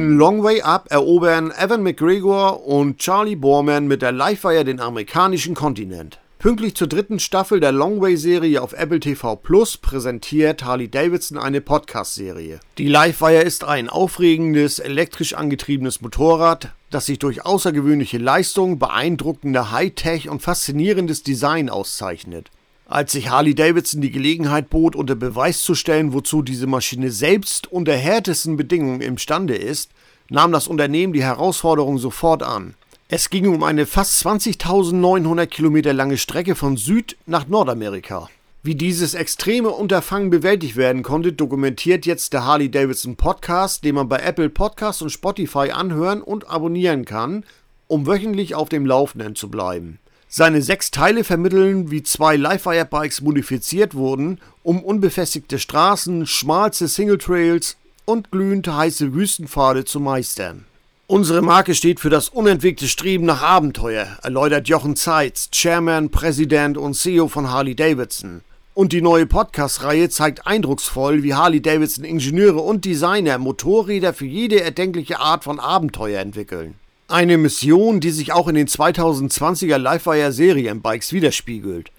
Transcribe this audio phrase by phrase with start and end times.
[0.00, 6.18] Long Way Up erobern Evan McGregor und Charlie Borman mit der Livewire den amerikanischen Kontinent.
[6.38, 12.60] Pünktlich zur dritten Staffel der Longway-Serie auf Apple TV Plus präsentiert Harley Davidson eine Podcast-Serie.
[12.78, 20.30] Die Livewire ist ein aufregendes, elektrisch angetriebenes Motorrad, das sich durch außergewöhnliche Leistung, beeindruckende Hightech
[20.30, 22.50] und faszinierendes Design auszeichnet.
[22.86, 27.70] Als sich Harley Davidson die Gelegenheit bot, unter Beweis zu stellen, wozu diese Maschine selbst
[27.72, 29.90] unter härtesten Bedingungen imstande ist,
[30.28, 32.74] nahm das Unternehmen die Herausforderung sofort an.
[33.08, 38.28] Es ging um eine fast 20.900 Kilometer lange Strecke von Süd nach Nordamerika.
[38.62, 44.08] Wie dieses extreme Unterfangen bewältigt werden konnte, dokumentiert jetzt der Harley Davidson Podcast, den man
[44.08, 47.44] bei Apple Podcasts und Spotify anhören und abonnieren kann,
[47.88, 49.98] um wöchentlich auf dem Laufenden zu bleiben.
[50.34, 58.30] Seine sechs Teile vermitteln, wie zwei Livewire-Bikes modifiziert wurden, um unbefestigte Straßen, schmalste Singletrails und
[58.30, 60.64] glühend heiße Wüstenpfade zu meistern.
[61.06, 66.94] Unsere Marke steht für das unentwegte Streben nach Abenteuer, erläutert Jochen Zeitz, Chairman, Präsident und
[66.94, 68.40] CEO von Harley Davidson.
[68.72, 74.62] Und die neue Podcast-Reihe zeigt eindrucksvoll, wie Harley Davidson Ingenieure und Designer Motorräder für jede
[74.62, 76.76] erdenkliche Art von Abenteuer entwickeln.
[77.12, 81.92] Eine Mission, die sich auch in den 2020er Livewire Serienbikes widerspiegelt.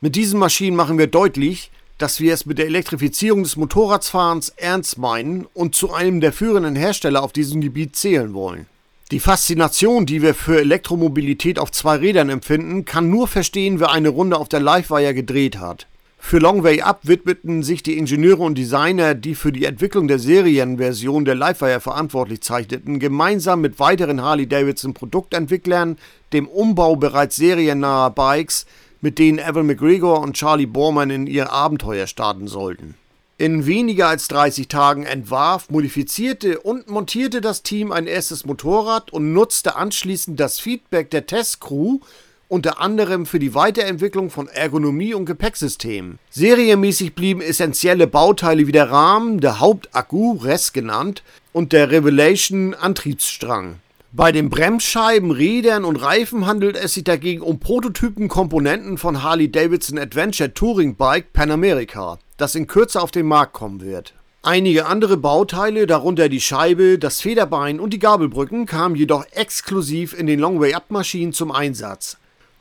[0.00, 4.96] Mit diesen Maschinen machen wir deutlich, dass wir es mit der Elektrifizierung des Motorradfahrens ernst
[4.96, 8.64] meinen und zu einem der führenden Hersteller auf diesem Gebiet zählen wollen.
[9.10, 14.08] Die Faszination, die wir für Elektromobilität auf zwei Rädern empfinden, kann nur verstehen, wer eine
[14.08, 15.86] Runde auf der Livewire gedreht hat.
[16.28, 20.18] Für Long Way Up widmeten sich die Ingenieure und Designer, die für die Entwicklung der
[20.18, 25.98] Serienversion der Livewire verantwortlich zeichneten, gemeinsam mit weiteren Harley-Davidson Produktentwicklern
[26.32, 28.66] dem Umbau bereits seriennaher Bikes
[29.00, 32.96] mit denen Evan McGregor und Charlie Borman in ihr Abenteuer starten sollten.
[33.38, 39.32] In weniger als 30 Tagen entwarf, modifizierte und montierte das Team ein erstes Motorrad und
[39.32, 42.00] nutzte anschließend das Feedback der Testcrew
[42.48, 46.18] unter anderem für die Weiterentwicklung von Ergonomie und Gepäcksystemen.
[46.30, 53.76] Serienmäßig blieben essentielle Bauteile wie der Rahmen, der Hauptakku, RES genannt, und der Revelation Antriebsstrang.
[54.12, 60.54] Bei den Bremsscheiben, Rädern und Reifen handelt es sich dagegen um Prototypen-Komponenten von Harley-Davidson Adventure
[60.54, 64.14] Touring Bike Panamerica, das in Kürze auf den Markt kommen wird.
[64.42, 70.26] Einige andere Bauteile, darunter die Scheibe, das Federbein und die Gabelbrücken, kamen jedoch exklusiv in
[70.26, 72.16] den Longway-Up-Maschinen zum Einsatz.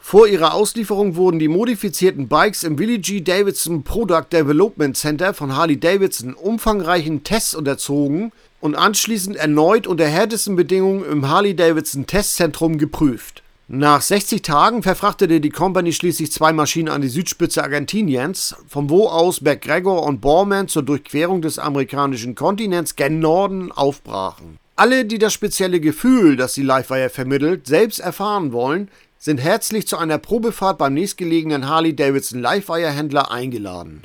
[0.08, 3.22] Vor ihrer Auslieferung wurden die modifizierten Bikes im Willie G.
[3.22, 10.56] Davidson Product Development Center von Harley Davidson umfangreichen Tests unterzogen und anschließend erneut unter härtesten
[10.56, 13.42] Bedingungen im Harley-Davidson Testzentrum geprüft.
[13.68, 19.08] Nach 60 Tagen verfrachtete die Company schließlich zwei Maschinen an die Südspitze Argentiniens, von wo
[19.08, 24.60] aus McGregor und Borman zur Durchquerung des amerikanischen Kontinents gen Norden aufbrachen.
[24.76, 28.92] Alle, die das spezielle Gefühl, das die Livewire vermittelt, selbst erfahren wollen,
[29.26, 34.04] sind herzlich zu einer Probefahrt beim nächstgelegenen Harley-Davidson Livewire-Händler eingeladen.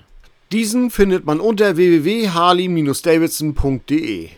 [0.51, 4.31] Diesen findet man unter www.harley-davidson.de.